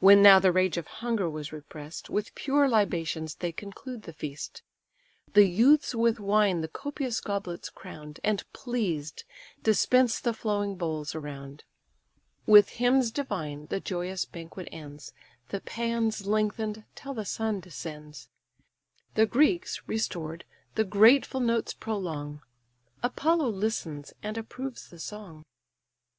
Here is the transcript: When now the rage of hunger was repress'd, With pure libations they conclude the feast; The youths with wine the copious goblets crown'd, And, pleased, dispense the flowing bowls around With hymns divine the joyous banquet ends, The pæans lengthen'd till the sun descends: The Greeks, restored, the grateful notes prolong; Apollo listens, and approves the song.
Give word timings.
When 0.00 0.20
now 0.20 0.38
the 0.38 0.52
rage 0.52 0.76
of 0.76 0.86
hunger 1.00 1.30
was 1.30 1.50
repress'd, 1.50 2.10
With 2.10 2.34
pure 2.34 2.68
libations 2.68 3.36
they 3.36 3.52
conclude 3.52 4.02
the 4.02 4.12
feast; 4.12 4.60
The 5.32 5.46
youths 5.46 5.94
with 5.94 6.20
wine 6.20 6.60
the 6.60 6.68
copious 6.68 7.22
goblets 7.22 7.70
crown'd, 7.70 8.20
And, 8.22 8.44
pleased, 8.52 9.24
dispense 9.62 10.20
the 10.20 10.34
flowing 10.34 10.74
bowls 10.76 11.14
around 11.14 11.64
With 12.44 12.68
hymns 12.68 13.10
divine 13.10 13.68
the 13.68 13.80
joyous 13.80 14.26
banquet 14.26 14.68
ends, 14.70 15.14
The 15.48 15.62
pæans 15.62 16.26
lengthen'd 16.26 16.84
till 16.94 17.14
the 17.14 17.24
sun 17.24 17.60
descends: 17.60 18.28
The 19.14 19.24
Greeks, 19.24 19.80
restored, 19.86 20.44
the 20.74 20.84
grateful 20.84 21.40
notes 21.40 21.72
prolong; 21.72 22.42
Apollo 23.02 23.48
listens, 23.52 24.12
and 24.22 24.36
approves 24.36 24.90
the 24.90 24.98
song. 24.98 25.44